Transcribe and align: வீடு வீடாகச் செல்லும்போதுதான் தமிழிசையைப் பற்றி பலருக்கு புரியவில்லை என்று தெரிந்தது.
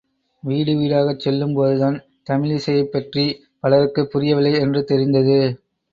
வீடு 0.43 0.73
வீடாகச் 0.75 1.19
செல்லும்போதுதான் 1.25 1.97
தமிழிசையைப் 2.29 2.91
பற்றி 2.91 3.25
பலருக்கு 3.59 4.07
புரியவில்லை 4.07 4.53
என்று 4.59 4.83
தெரிந்தது. 4.83 5.37